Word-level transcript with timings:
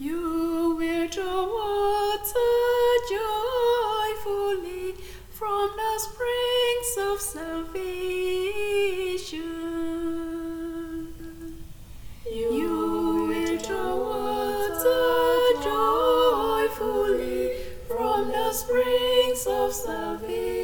You 0.00 0.76
will 0.78 1.08
draw 1.08 1.42
water 1.42 2.54
joyfully 3.10 4.94
from 5.28 5.70
the 5.74 5.98
springs 5.98 6.96
of 7.00 7.20
salvation. 7.20 7.82
You 12.32 13.26
will 13.26 13.58
draw 13.58 13.96
water 13.96 15.02
joyfully 15.64 17.58
from 17.88 18.28
the 18.28 18.52
springs 18.52 19.46
of 19.48 19.72
salvation. 19.74 20.58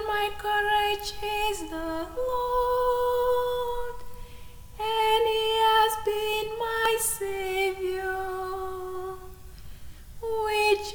And 0.00 0.08
my 0.08 0.30
courage 0.38 1.12
is 1.22 1.70
the 1.70 2.06
Lord, 2.16 3.94
and 4.78 5.22
He 5.26 5.46
has 5.66 5.92
been 6.04 6.58
my 6.58 6.96
Savior. 7.00 8.20
With 10.22 10.94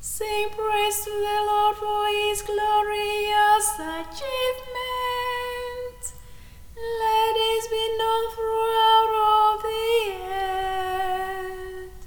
Sing 0.00 0.48
praise 0.50 1.00
to 1.04 1.10
the 1.10 1.42
Lord 1.44 1.76
for 1.76 2.06
His 2.06 2.42
glorious 2.42 3.74
achievement. 3.80 4.14
Let 6.76 7.34
this 7.34 7.66
be 7.66 7.96
known 7.98 8.30
throughout 8.30 9.10
all 9.26 9.58
the 9.58 10.14
earth. 10.30 12.06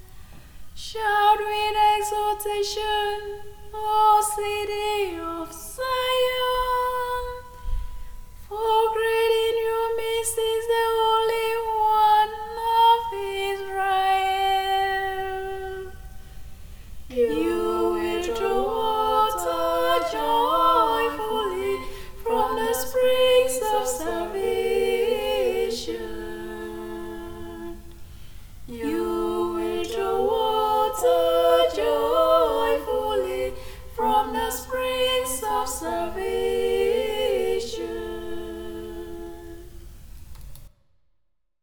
Shout 0.73 1.39
with 1.39 1.77
exultation, 1.97 3.43
O 3.73 4.21
city 4.37 5.19
of 5.19 5.51
joy. 20.11 20.40